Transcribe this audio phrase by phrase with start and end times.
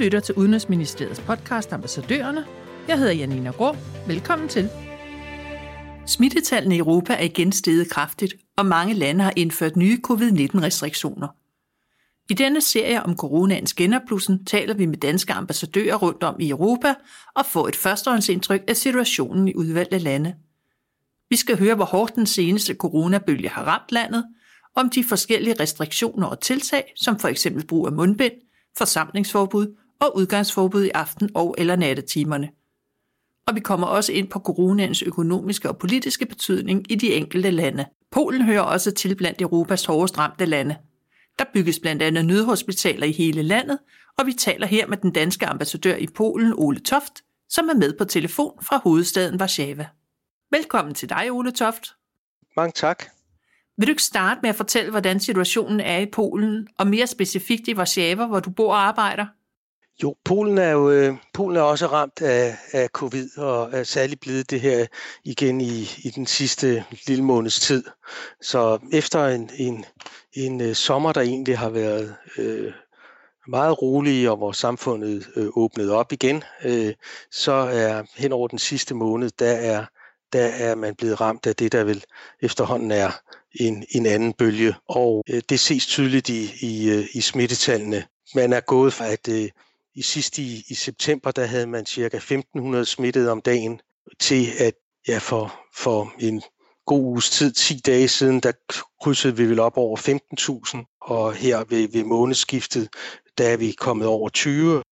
[0.00, 2.46] lytter til Udenrigsministeriets podcast Ambassadørerne.
[2.88, 3.76] Jeg hedder Janina Grå.
[4.06, 4.68] Velkommen til.
[6.06, 11.28] Smittetallene i Europa er igen steget kraftigt, og mange lande har indført nye covid-19-restriktioner.
[12.30, 16.94] I denne serie om coronaens genopblussen taler vi med danske ambassadører rundt om i Europa
[17.36, 20.34] og får et førstehåndsindtryk af situationen i udvalgte lande.
[21.30, 24.24] Vi skal høre, hvor hårdt den seneste coronabølge har ramt landet,
[24.76, 28.32] om de forskellige restriktioner og tiltag, som for eksempel brug af mundbind,
[28.78, 32.48] forsamlingsforbud og udgangsforbud i aften- og eller nattetimerne.
[33.46, 37.86] Og vi kommer også ind på coronaens økonomiske og politiske betydning i de enkelte lande.
[38.10, 40.76] Polen hører også til blandt Europas hårdest ramte lande.
[41.38, 43.78] Der bygges blandt andet nødhospitaler i hele landet,
[44.18, 47.12] og vi taler her med den danske ambassadør i Polen, Ole Toft,
[47.48, 49.86] som er med på telefon fra hovedstaden Warszawa.
[50.50, 51.84] Velkommen til dig, Ole Toft.
[52.56, 53.04] Mange tak.
[53.76, 57.68] Vil du ikke starte med at fortælle, hvordan situationen er i Polen, og mere specifikt
[57.68, 59.26] i Warszawa, hvor du bor og arbejder?
[60.02, 64.20] Jo, Polen er jo øh, Polen er også ramt af, af covid, og er særligt
[64.20, 64.86] blevet det her
[65.24, 67.84] igen i, i den sidste lille måneds tid.
[68.42, 69.84] Så efter en, en,
[70.32, 72.72] en øh, sommer, der egentlig har været øh,
[73.48, 76.94] meget rolig, og hvor samfundet øh, åbnede op igen, øh,
[77.30, 79.84] så er hen over den sidste måned, der er,
[80.32, 82.04] der er man blevet ramt af det, der vel
[82.42, 83.10] efterhånden er
[83.54, 84.74] en, en anden bølge.
[84.88, 88.04] Og øh, det ses tydeligt i, i, øh, i smittetallene.
[88.34, 89.48] Man er gået fra, at øh,
[90.00, 93.80] i sidste i, i september, der havde man cirka 1500 smittede om dagen,
[94.20, 94.74] til at
[95.08, 96.42] ja, for, for en
[96.86, 98.52] god uges tid, 10 dage siden, der
[99.02, 99.96] krydsede vi vel op over
[100.76, 102.88] 15.000, og her ved, ved månedsskiftet,
[103.38, 104.82] der er vi kommet over 20,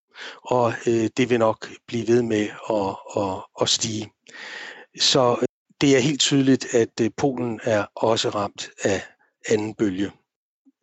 [0.43, 4.11] og øh, det vil nok blive ved med at, at, at stige.
[5.01, 5.47] Så øh,
[5.81, 9.03] det er helt tydeligt, at øh, Polen er også ramt af
[9.49, 10.11] anden bølge.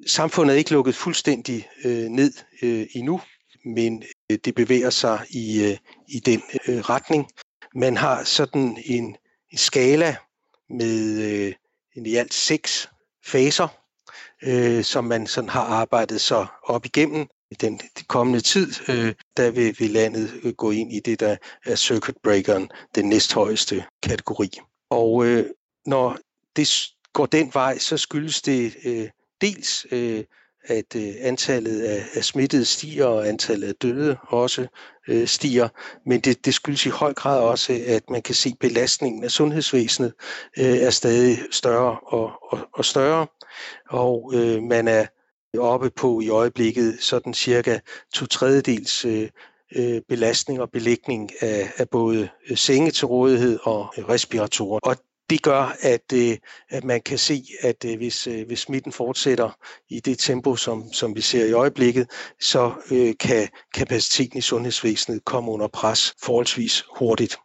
[0.07, 3.21] Samfundet er ikke lukket fuldstændig øh, ned øh, endnu,
[3.65, 5.77] men øh, det bevæger sig i, øh,
[6.07, 7.27] i den øh, retning.
[7.75, 9.15] Man har sådan en,
[9.51, 10.15] en skala
[10.69, 11.53] med
[11.95, 12.89] en i alt seks
[13.25, 13.67] faser,
[14.43, 17.27] øh, som man sådan har arbejdet sig op igennem
[17.61, 22.17] den kommende tid, øh, der vil, vil landet gå ind i det, der er circuit
[22.23, 24.49] breakeren, den næsthøjeste kategori.
[24.89, 25.45] Og øh,
[25.85, 26.17] når
[26.55, 26.69] det
[27.13, 29.09] går den vej, så skyldes det øh,
[29.41, 30.23] dels, øh,
[30.67, 34.67] at øh, antallet af, af smittede stiger, og antallet af døde også
[35.07, 35.69] øh, stiger,
[36.05, 39.31] men det, det skyldes i høj grad også, at man kan se, at belastningen af
[39.31, 40.13] sundhedsvæsenet
[40.57, 43.27] øh, er stadig større og, og, og større,
[43.89, 45.05] og øh, man er
[45.59, 47.79] oppe på i øjeblikket sådan cirka
[48.13, 49.29] to tredjedels øh,
[49.75, 54.79] øh belastning og belægning af, af både øh, senge til rådighed og respiratorer.
[54.83, 54.95] Og
[55.29, 56.37] det gør, at, øh,
[56.69, 59.57] at man kan se, at øh, hvis, øh, hvis smitten fortsætter
[59.89, 62.09] i det tempo, som, som vi ser i øjeblikket,
[62.41, 62.73] så
[63.19, 67.37] kan kapaciteten i sundhedsvæsenet komme under pres forholdsvis hurtigt.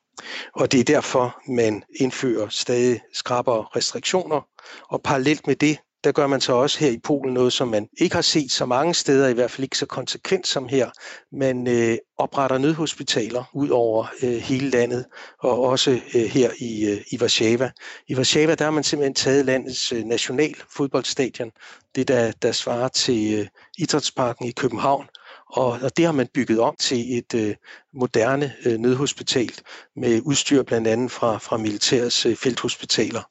[0.54, 4.41] Og det er derfor, man indfører stadig skrappere restriktioner.
[4.88, 7.88] Og parallelt med det, der gør man så også her i Polen noget, som man
[7.99, 10.91] ikke har set så mange steder, i hvert fald ikke så konsekvent som her.
[11.33, 15.05] Man øh, opretter nødhospitaler ud over øh, hele landet,
[15.39, 17.71] og også øh, her i, øh, i Warszawa.
[18.09, 21.50] I Warszawa der har man simpelthen taget landets øh, national fodboldstadion,
[21.94, 23.47] det der, der svarer til øh,
[23.78, 25.06] Idrætsparken i København,
[25.46, 27.54] og, og det har man bygget om til et øh,
[27.94, 29.52] moderne øh, nødhospital
[29.96, 33.22] med udstyr blandt andet fra, fra militærets øh, felthospitaler.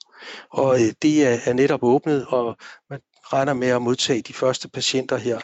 [0.51, 2.57] Og øh, det er, er netop åbnet, og
[2.89, 2.99] man
[3.33, 5.39] regner med at modtage de første patienter her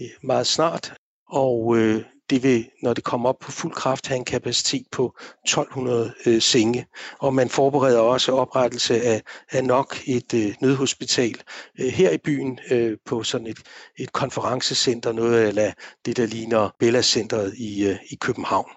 [0.00, 0.94] øh, meget snart.
[1.28, 5.16] Og øh, det vil, når det kommer op på fuld kraft, have en kapacitet på
[5.44, 6.86] 1200 øh, senge.
[7.18, 11.34] Og man forbereder også oprettelse af, af nok et øh, nødhospital
[11.80, 13.58] øh, her i byen øh, på sådan et,
[13.98, 15.74] et konferencecenter, noget af
[16.04, 18.70] det, der ligner Bella Centeret i, øh, i København.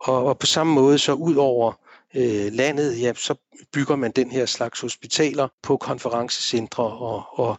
[0.00, 1.72] Og, og på samme måde så ud over
[2.14, 3.34] øh, landet, ja, så
[3.72, 7.58] bygger man den her slags hospitaler på konferencecentre og, og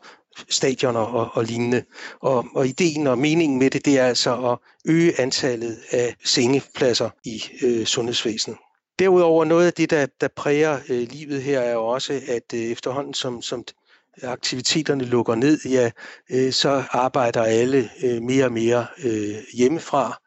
[0.49, 1.83] stadioner og, og lignende.
[2.21, 4.57] Og, og ideen og meningen med det, det er altså at
[4.91, 8.57] øge antallet af sengepladser i øh, sundhedsvæsenet.
[8.99, 12.59] Derudover noget af det, der, der præger øh, livet her, er jo også, at øh,
[12.59, 13.63] efterhånden som, som
[14.23, 15.91] aktiviteterne lukker ned, ja,
[16.29, 20.21] øh, så arbejder alle øh, mere og mere øh, hjemmefra.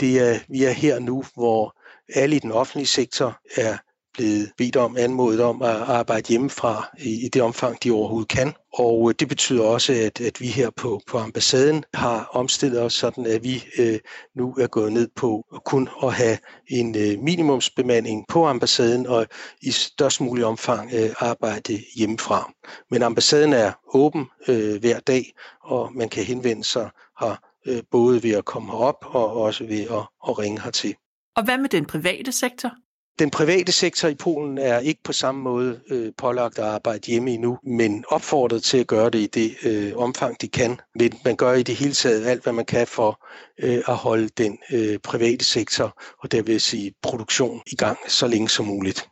[0.00, 1.76] Det er, vi er her nu, hvor
[2.14, 3.76] alle i den offentlige sektor er
[4.14, 8.52] blevet bedt om, anmodet om at arbejde hjemmefra i, i det omfang, de overhovedet kan.
[8.74, 12.94] Og øh, det betyder også, at, at vi her på, på ambassaden har omstillet os
[12.94, 13.98] sådan, at vi øh,
[14.36, 16.38] nu er gået ned på kun at have
[16.68, 19.26] en øh, minimumsbemanding på ambassaden og
[19.62, 22.52] i størst mulig omfang øh, arbejde hjemmefra.
[22.90, 25.32] Men ambassaden er åben øh, hver dag,
[25.62, 26.90] og man kan henvende sig
[27.20, 30.94] her øh, både ved at komme herop og også ved at, at ringe hertil.
[31.36, 32.70] Og hvad med den private sektor?
[33.18, 37.30] Den private sektor i Polen er ikke på samme måde øh, pålagt at arbejde hjemme
[37.30, 40.80] endnu, men opfordret til at gøre det i det øh, omfang, de kan.
[40.94, 43.26] Men man gør i det hele taget alt, hvad man kan for
[43.62, 48.26] øh, at holde den øh, private sektor, og der vil sige produktion, i gang så
[48.26, 49.08] længe som muligt.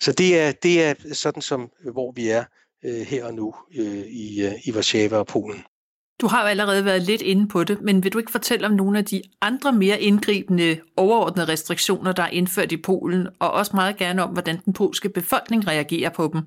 [0.00, 2.44] Så det er, det er sådan, som øh, hvor vi er
[2.84, 5.64] øh, her og nu øh, i, øh, i Warszawa og Polen.
[6.20, 8.72] Du har jo allerede været lidt inde på det, men vil du ikke fortælle om
[8.72, 13.70] nogle af de andre mere indgribende overordnede restriktioner, der er indført i Polen, og også
[13.74, 16.42] meget gerne om, hvordan den polske befolkning reagerer på dem?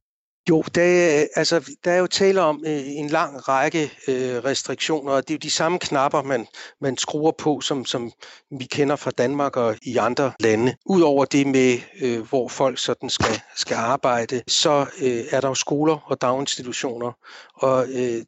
[0.50, 5.12] Jo, der er, altså, der er jo tale om øh, en lang række øh, restriktioner,
[5.12, 6.48] og det er jo de samme knapper, man,
[6.82, 8.12] man skruer på, som, som
[8.60, 10.76] vi kender fra Danmark og i andre lande.
[10.86, 15.56] Udover det med, øh, hvor folk sådan skal, skal arbejde, så øh, er der jo
[15.56, 17.12] skoler og daginstitutioner,
[17.56, 18.24] og øh,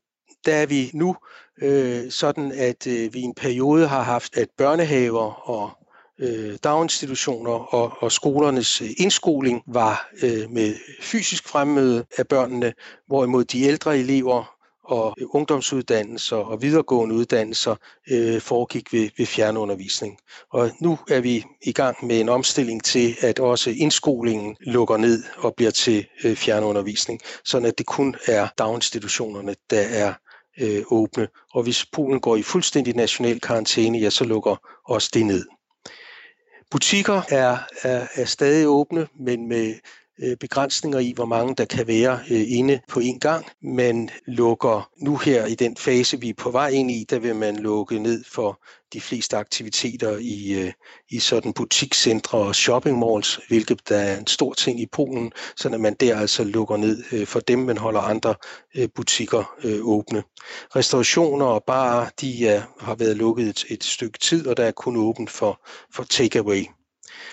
[0.45, 1.15] der er vi nu
[1.61, 5.71] øh, sådan, at øh, vi i en periode har haft, at børnehaver og
[6.19, 12.73] øh, daginstitutioner og, og skolernes øh, indskoling var øh, med fysisk fremmøde af børnene,
[13.07, 17.75] hvorimod de ældre elever og øh, ungdomsuddannelser og videregående uddannelser
[18.11, 20.17] øh, foregik ved, ved fjernundervisning.
[20.51, 25.23] Og nu er vi i gang med en omstilling til, at også indskolingen lukker ned
[25.37, 30.13] og bliver til øh, fjernundervisning, sådan at det kun er daginstitutionerne, der er
[30.59, 31.27] øh, åbne.
[31.53, 35.45] Og hvis Polen går i fuldstændig national karantæne, ja, så lukker også det ned.
[36.71, 39.73] Butikker er, er, er stadig åbne, men med
[40.23, 43.45] Øh, begrænsninger i, hvor mange der kan være øh, inde på en gang.
[43.61, 47.35] Man lukker nu her i den fase, vi er på vej ind i, der vil
[47.35, 48.61] man lukke ned for
[48.93, 50.71] de fleste aktiviteter i, øh,
[51.09, 55.69] i sådan butikscentre og shopping malls, hvilket der er en stor ting i Polen, så
[55.69, 58.35] man der altså lukker ned for dem, men holder andre
[58.95, 60.23] butikker åbne.
[60.75, 64.71] Restaurationer og barer, de er, har været lukket et, et stykke tid, og der er
[64.71, 65.61] kun åbent for,
[65.93, 66.65] for takeaway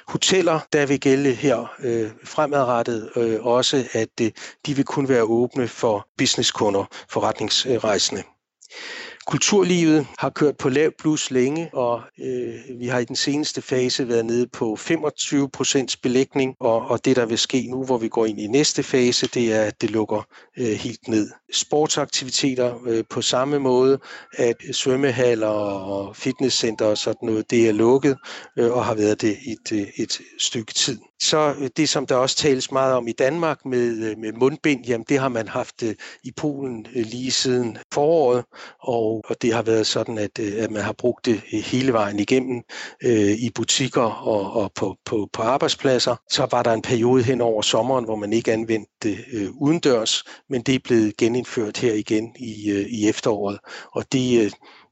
[0.09, 4.31] hoteller, der vil gælde her øh, fremadrettet øh, også, at øh,
[4.67, 8.23] de vil kun være åbne for businesskunder, forretningsrejsende.
[9.27, 14.09] Kulturlivet har kørt på lav plus længe, og øh, vi har i den seneste fase
[14.09, 18.09] været nede på 25 procents belægning, og, og det der vil ske nu, hvor vi
[18.09, 20.27] går ind i næste fase, det er, at det lukker
[20.59, 21.31] øh, helt ned.
[21.53, 23.99] Sportsaktiviteter øh, på samme måde,
[24.33, 28.17] at svømmehaller og fitnesscenter og sådan noget, det er lukket
[28.59, 30.99] øh, og har været det i et, øh, et stykke tid.
[31.23, 34.87] Så øh, det, som der også tales meget om i Danmark med, øh, med mundbind,
[34.87, 38.45] jamen det har man haft øh, i Polen lige siden foråret,
[38.83, 42.63] og, og det har været sådan, at, at man har brugt det hele vejen igennem
[43.03, 46.17] øh, i butikker og, og på, på, på arbejdspladser.
[46.31, 50.25] Så var der en periode hen over sommeren, hvor man ikke anvendte det øh, udendørs,
[50.51, 53.59] men det er blevet genindført her igen i, øh, i efteråret,
[53.93, 54.51] og det, øh,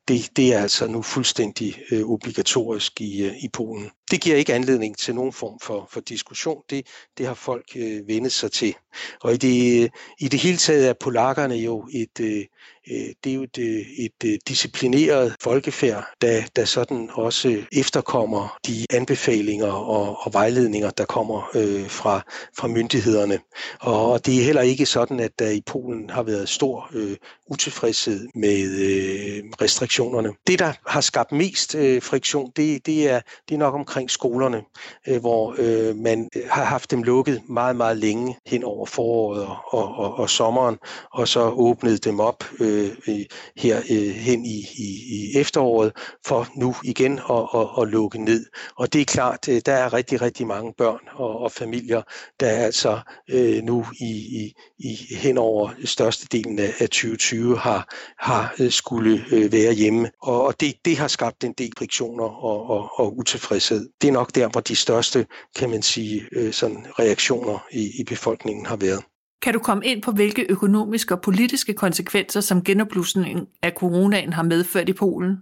[0.09, 3.91] det, det er altså nu fuldstændig øh, obligatorisk i, øh, i Polen.
[4.15, 6.63] Det giver ikke anledning til nogen form for, for diskussion.
[6.71, 6.87] Det,
[7.19, 8.75] det har folk øh, vendet sig til.
[9.21, 12.45] Og i det, i det hele taget er polakkerne jo et, øh,
[12.91, 18.59] øh det er jo et, øh, et, et disciplineret folkefærd, der, der sådan også efterkommer
[18.67, 22.21] de anbefalinger og, og vejledninger, der kommer øh, fra,
[22.59, 23.39] fra myndighederne.
[23.81, 27.17] Og, og det er heller ikke sådan, at der i Polen har været stor øh,
[27.47, 30.33] utilfredshed med øh, restriktionerne.
[30.47, 34.63] Det, der har skabt mest øh, friktion, det, det, er, det er nok omkring skolerne,
[35.09, 39.47] øh, hvor øh, man øh, har haft dem lukket meget, meget længe hen over foråret
[39.47, 40.79] og, og, og, og sommeren,
[41.13, 43.25] og så åbnet dem op øh, øh,
[43.57, 45.93] her øh, hen i, i, i efteråret
[46.27, 48.47] for nu igen at, at, at lukke ned.
[48.79, 52.03] Og det er klart, øh, der er rigtig, rigtig mange børn og, og familier,
[52.41, 57.89] der er altså øh, nu i, i, i hen over størstedelen af 2020 2020 har,
[58.19, 60.11] har øh, skulle være hjemme.
[60.23, 63.89] Og det, det har skabt en del friktioner og, og, og utilfredshed.
[64.03, 68.05] Det er nok der, hvor de største, kan man sige, øh, sådan reaktioner i, i
[68.05, 69.05] befolkningen har været.
[69.43, 74.43] Kan du komme ind på, hvilke økonomiske og politiske konsekvenser, som genopblusningen af coronaen har
[74.43, 75.37] medført i Polen?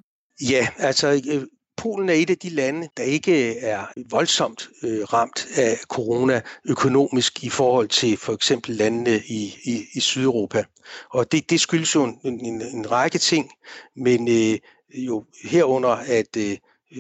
[0.51, 1.23] Ja, altså
[1.77, 7.45] Polen er et af de lande, der ikke er voldsomt øh, ramt af corona økonomisk
[7.45, 10.65] i forhold til for eksempel landene i, i, i Sydeuropa.
[11.11, 13.51] Og det, det skyldes jo en, en, en række ting,
[13.97, 14.59] men øh,
[14.95, 16.57] jo herunder, at øh,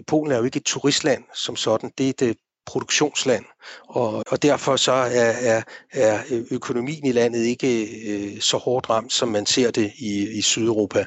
[0.06, 1.92] Polen er jo ikke et turistland som sådan.
[1.99, 2.34] Det er et øh,
[2.66, 3.45] produktionsland,
[3.88, 6.19] og, og derfor så er, er, er
[6.50, 11.04] økonomien i landet ikke øh, så hårdt ramt, som man ser det i, i Sydeuropa.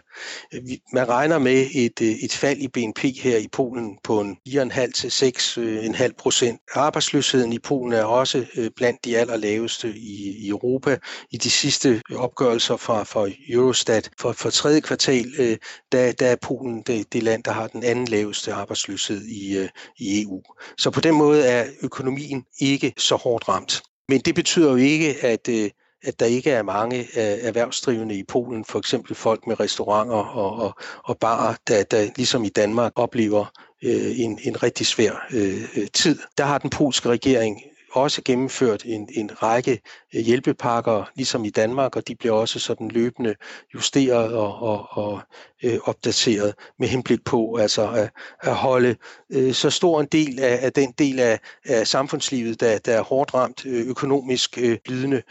[0.93, 4.91] Man regner med et, øh, et fald i BNP her i Polen på en 4,5
[4.91, 6.61] til 6,5 procent.
[6.73, 10.97] Arbejdsløsheden i Polen er også øh, blandt de allerlaveste i, i Europa.
[11.31, 15.57] I de sidste opgørelser fra, fra Eurostat for, for tredje kvartal, øh,
[15.91, 19.69] der, der er Polen det, det land, der har den anden laveste arbejdsløshed i, øh,
[19.97, 20.41] i EU.
[20.77, 23.81] Så på den måde er økonomien ikke så hårdt ramt.
[24.09, 25.69] Men det betyder jo ikke, at, øh,
[26.03, 30.55] at der ikke er mange øh, erhvervsdrivende i Polen, for eksempel folk med restauranter og,
[30.55, 30.73] og,
[31.03, 33.45] og barer, der, der ligesom i Danmark oplever
[33.83, 36.19] øh, en, en rigtig svær øh, tid.
[36.37, 37.61] Der har den polske regering
[37.95, 39.81] også gennemført en, en række
[40.15, 43.35] øh, hjælpepakker, ligesom i Danmark, og de bliver også sådan løbende
[43.73, 45.21] justeret og, og, og
[45.63, 48.09] øh, opdateret med henblik på altså at,
[48.41, 48.95] at holde
[49.31, 53.01] øh, så stor en del af, af den del af, af samfundslivet, der, der er
[53.01, 55.21] hårdt ramt øh, økonomisk øh, blidende,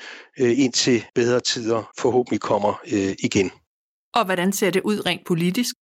[0.40, 3.50] øh, indtil bedre tider forhåbentlig kommer øh, igen.
[4.14, 5.74] Og hvordan ser det ud rent politisk?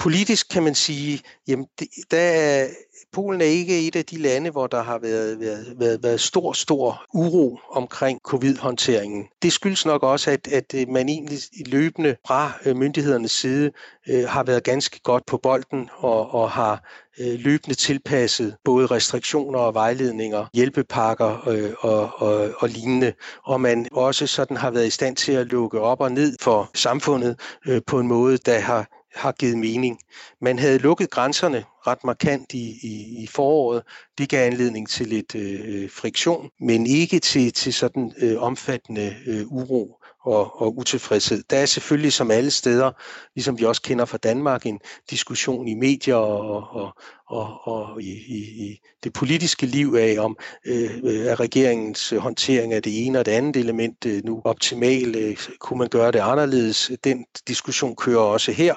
[0.00, 2.68] Politisk kan man sige, jamen det, der er
[3.12, 6.52] Polen er ikke et af de lande, hvor der har været, været, været, været stor,
[6.52, 9.24] stor uro omkring covid-håndteringen.
[9.42, 13.70] Det skyldes nok også, at, at øh, man egentlig løbende fra øh, myndighedernes side
[14.08, 16.84] øh, har været ganske godt på bolden og, og har
[17.20, 23.12] øh, løbende tilpasset både restriktioner og vejledninger, hjælpepakker øh, og, og, og lignende.
[23.44, 26.70] Og man også sådan har været i stand til at lukke op og ned for
[26.74, 29.98] samfundet øh, på en måde, der har har givet mening.
[30.40, 33.82] Man havde lukket grænserne ret markant i, i, i foråret.
[34.18, 39.46] Det gav anledning til lidt øh, friktion, men ikke til, til sådan øh, omfattende øh,
[39.46, 41.42] uro og, og utilfredshed.
[41.50, 42.92] Der er selvfølgelig som alle steder,
[43.34, 46.96] ligesom vi også kender fra Danmark, en diskussion i medier og, og,
[47.30, 52.82] og, og i, i, i det politiske liv af, om øh, er regeringens håndtering af
[52.82, 55.16] det ene og det andet element øh, nu optimal?
[55.16, 56.90] Øh, kunne man gøre det anderledes?
[57.04, 58.74] Den diskussion kører også her.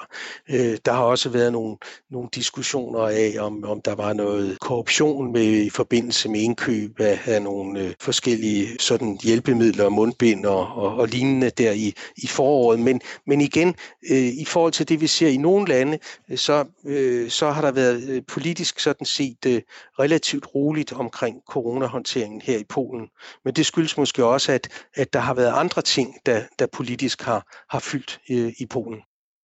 [0.50, 1.76] Øh, der har også været nogle,
[2.10, 7.20] nogle diskussioner af, om, om der var noget korruption med, i forbindelse med indkøb af,
[7.26, 12.80] af nogle øh, forskellige sådan hjælpemidler, mundbind og, og, og lignende der i, i foråret.
[12.80, 13.74] Men, men igen,
[14.10, 15.98] øh, i forhold til det, vi ser i nogle lande,
[16.30, 19.62] øh, så, øh, så har der været øh, politisk sådan set øh,
[19.98, 23.08] relativt roligt omkring coronahåndteringen her i Polen.
[23.44, 27.22] Men det skyldes måske også, at, at der har været andre ting, der, der politisk
[27.22, 29.00] har, har fyldt øh, i Polen.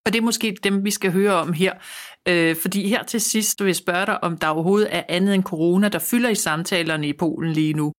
[0.07, 1.75] Og det er måske dem, vi skal høre om her.
[2.28, 5.45] Øh, fordi her til sidst vil jeg spørge dig, om der overhovedet er andet end
[5.45, 7.92] corona, der fylder i samtalerne i Polen lige nu.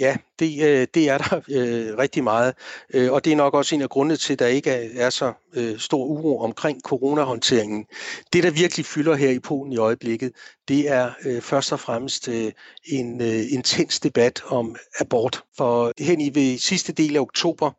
[0.00, 2.54] Ja, det, øh, det er der øh, rigtig meget,
[2.94, 5.10] øh, og det er nok også en af grundene til, at der ikke er, er
[5.10, 7.86] så øh, stor uro omkring coronahåndteringen.
[8.32, 10.32] Det, der virkelig fylder her i Polen i øjeblikket,
[10.68, 12.52] det er øh, først og fremmest øh,
[12.84, 15.42] en øh, intens debat om abort.
[15.56, 17.70] For hen i ved sidste del af oktober,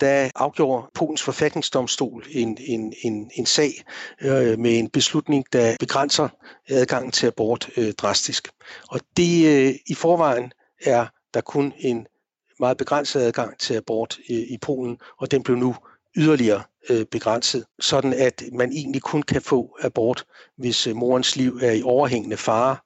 [0.00, 3.70] der afgjorde Polens forfatningsdomstol en, en, en, en sag
[4.22, 6.28] øh, med en beslutning, der begrænser
[6.68, 8.48] adgangen til abort øh, drastisk.
[8.88, 10.52] Og det øh, i forvejen
[10.84, 12.06] er der kun en
[12.60, 15.76] meget begrænset adgang til abort i, i Polen, og den blev nu
[16.16, 20.24] yderligere øh, begrænset, sådan at man egentlig kun kan få abort,
[20.56, 22.76] hvis øh, morens liv er i overhængende fare,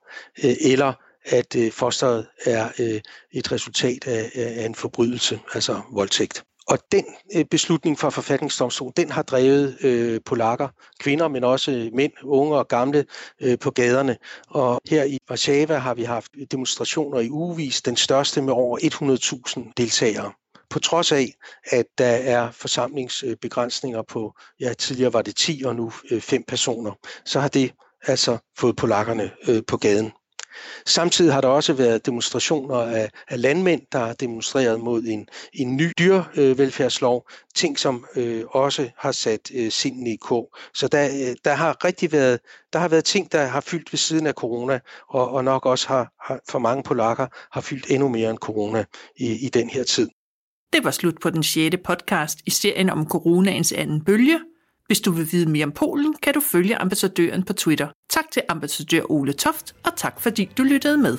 [0.45, 0.93] øh, eller
[1.25, 3.01] at øh, fosteret er øh,
[3.33, 6.45] et resultat af, af en forbrydelse, altså voldtægt.
[6.67, 7.05] Og den
[7.37, 10.69] øh, beslutning fra forfatningsdomstolen, den har drevet øh, polakker,
[11.01, 13.05] kvinder, men også mænd, unge og gamle
[13.41, 14.17] øh, på gaderne.
[14.49, 18.79] Og her i Warszawa har vi haft demonstrationer i ugevis, den største med over
[19.59, 20.33] 100.000 deltagere.
[20.71, 25.93] På trods af, at der er forsamlingsbegrænsninger på, ja tidligere var det 10 og nu
[26.11, 26.93] øh, 5 personer,
[27.25, 27.73] så har det
[28.07, 30.13] altså fået polakkerne øh, på gaden.
[30.87, 35.77] Samtidig har der også været demonstrationer af, af landmænd, der har demonstreret mod en, en
[35.77, 40.55] ny dyrevelfærdslov, ting som øh, også har sat øh, sinden i kog.
[40.75, 42.41] Så der, øh, der har rigtig været,
[42.73, 45.89] der har været ting, der har fyldt ved siden af corona, og, og nok også
[45.89, 48.85] har, har for mange polakker har fyldt endnu mere end corona
[49.17, 50.09] i, i den her tid.
[50.73, 54.41] Det var slut på den sjette podcast i serien om coronaens anden bølge,
[54.87, 57.89] hvis du vil vide mere om Polen, kan du følge ambassadøren på Twitter.
[58.11, 61.19] Tak til ambassadør Ole Toft, og tak fordi du lyttede med.